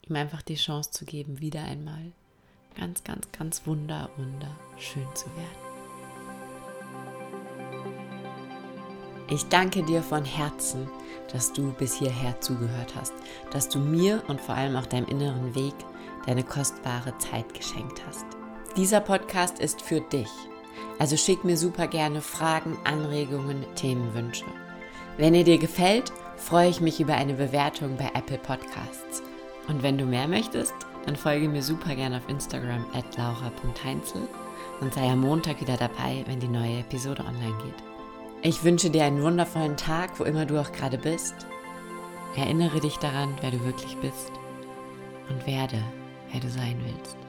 ihm 0.02 0.18
einfach 0.18 0.42
die 0.42 0.56
Chance 0.56 0.92
zu 0.92 1.06
geben, 1.06 1.40
wieder 1.40 1.64
einmal 1.64 2.12
ganz, 2.78 3.06
ganz, 3.06 3.32
ganz 3.32 3.66
wunder, 3.66 4.10
wunderschön 4.18 5.08
zu 5.16 5.28
werden. 5.38 5.66
Ich 9.30 9.46
danke 9.46 9.82
dir 9.84 10.04
von 10.04 10.26
Herzen, 10.26 10.90
dass 11.32 11.54
du 11.54 11.72
bis 11.72 11.98
hierher 11.98 12.42
zugehört 12.42 12.96
hast, 12.96 13.14
dass 13.52 13.70
du 13.70 13.80
mir 13.80 14.22
und 14.28 14.42
vor 14.42 14.56
allem 14.56 14.76
auch 14.76 14.88
deinem 14.88 15.08
inneren 15.08 15.56
Weg 15.56 15.74
deine 16.26 16.44
kostbare 16.44 17.18
Zeit 17.18 17.54
geschenkt 17.54 18.02
hast. 18.08 18.26
Dieser 18.78 19.00
Podcast 19.00 19.60
ist 19.60 19.82
für 19.82 20.02
dich. 20.02 20.30
Also 21.00 21.18
schick 21.18 21.44
mir 21.44 21.58
super 21.58 21.88
gerne 21.88 22.22
Fragen, 22.22 22.78
Anregungen, 22.84 23.66
Themenwünsche. 23.76 24.46
Wenn 25.18 25.34
er 25.34 25.44
dir 25.44 25.58
gefällt, 25.58 26.12
freue 26.38 26.70
ich 26.70 26.82
mich 26.82 27.00
über 27.00 27.16
eine 27.16 27.34
Bewertung 27.34 27.98
bei 27.98 28.12
Apple 28.14 28.38
Podcasts. 28.38 29.24
Und 29.68 29.82
wenn 29.82 29.98
du 29.98 30.06
mehr 30.06 30.28
möchtest, 30.28 30.74
dann 31.06 31.16
folge 31.16 31.48
mir 31.48 31.64
super 31.64 31.96
gerne 31.96 32.18
auf 32.18 32.30
Instagram 32.30 32.86
at 32.94 33.18
laura.heinzel 33.18 34.28
und 34.82 34.94
sei 34.94 35.10
am 35.10 35.22
Montag 35.22 35.62
wieder 35.62 35.78
dabei, 35.78 36.24
wenn 36.28 36.40
die 36.40 36.48
neue 36.48 36.80
Episode 36.80 37.24
online 37.24 37.58
geht. 37.64 37.84
Ich 38.42 38.64
wünsche 38.64 38.90
dir 38.90 39.06
einen 39.06 39.24
wundervollen 39.24 39.78
Tag, 39.78 40.20
wo 40.20 40.24
immer 40.24 40.46
du 40.46 40.60
auch 40.60 40.72
gerade 40.72 40.98
bist. 40.98 41.36
Erinnere 42.36 42.80
dich 42.80 42.98
daran, 42.98 43.34
wer 43.42 43.52
du 43.52 43.64
wirklich 43.64 43.96
bist 43.98 44.32
und 45.30 45.48
werde 45.48 45.82
wer 46.36 46.42
du 46.42 46.50
sein 46.50 46.78
willst. 46.84 47.25